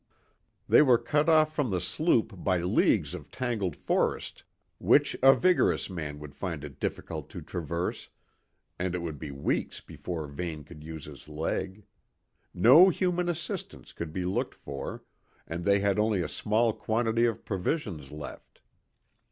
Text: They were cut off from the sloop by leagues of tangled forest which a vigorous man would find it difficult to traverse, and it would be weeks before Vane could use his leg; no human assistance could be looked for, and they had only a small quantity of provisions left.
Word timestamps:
They 0.67 0.81
were 0.81 0.97
cut 0.97 1.29
off 1.29 1.53
from 1.53 1.69
the 1.69 1.79
sloop 1.79 2.33
by 2.43 2.57
leagues 2.63 3.13
of 3.13 3.29
tangled 3.29 3.75
forest 3.75 4.43
which 4.79 5.15
a 5.21 5.35
vigorous 5.35 5.91
man 5.91 6.17
would 6.17 6.33
find 6.33 6.63
it 6.63 6.79
difficult 6.79 7.29
to 7.29 7.41
traverse, 7.43 8.09
and 8.79 8.95
it 8.95 9.03
would 9.03 9.19
be 9.19 9.29
weeks 9.29 9.79
before 9.79 10.25
Vane 10.25 10.63
could 10.63 10.83
use 10.83 11.05
his 11.05 11.29
leg; 11.29 11.83
no 12.51 12.89
human 12.89 13.29
assistance 13.29 13.93
could 13.93 14.11
be 14.11 14.25
looked 14.25 14.55
for, 14.55 15.03
and 15.45 15.63
they 15.63 15.81
had 15.81 15.99
only 15.99 16.23
a 16.23 16.27
small 16.27 16.73
quantity 16.73 17.25
of 17.25 17.45
provisions 17.45 18.09
left. 18.09 18.59